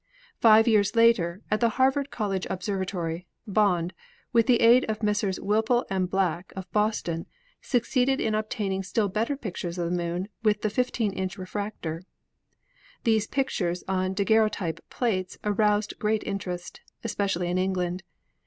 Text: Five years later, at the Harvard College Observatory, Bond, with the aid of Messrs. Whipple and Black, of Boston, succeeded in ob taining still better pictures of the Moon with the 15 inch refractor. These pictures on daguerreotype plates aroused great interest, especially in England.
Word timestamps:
Five 0.39 0.67
years 0.67 0.95
later, 0.95 1.43
at 1.51 1.59
the 1.59 1.69
Harvard 1.77 2.09
College 2.09 2.47
Observatory, 2.49 3.27
Bond, 3.45 3.93
with 4.33 4.47
the 4.47 4.59
aid 4.59 4.83
of 4.89 5.03
Messrs. 5.03 5.39
Whipple 5.39 5.85
and 5.91 6.09
Black, 6.09 6.51
of 6.55 6.65
Boston, 6.71 7.27
succeeded 7.61 8.19
in 8.19 8.33
ob 8.33 8.49
taining 8.49 8.83
still 8.83 9.09
better 9.09 9.37
pictures 9.37 9.77
of 9.77 9.91
the 9.91 9.95
Moon 9.97 10.27
with 10.41 10.63
the 10.63 10.71
15 10.71 11.13
inch 11.13 11.37
refractor. 11.37 12.01
These 13.03 13.27
pictures 13.27 13.83
on 13.87 14.15
daguerreotype 14.15 14.79
plates 14.89 15.37
aroused 15.43 15.99
great 15.99 16.23
interest, 16.23 16.81
especially 17.03 17.47
in 17.47 17.59
England. 17.59 18.01